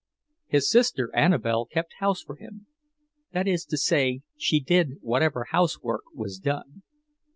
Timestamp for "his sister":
0.47-1.11